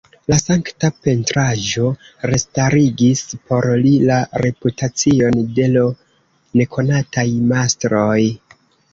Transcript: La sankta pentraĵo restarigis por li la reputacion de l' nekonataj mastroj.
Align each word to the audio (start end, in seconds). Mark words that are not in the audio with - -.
La 0.31 0.35
sankta 0.41 0.87
pentraĵo 1.07 1.89
restarigis 2.31 3.21
por 3.49 3.67
li 3.83 3.91
la 4.11 4.17
reputacion 4.43 5.37
de 5.59 5.67
l' 5.75 5.83
nekonataj 6.61 7.27
mastroj. 7.53 8.17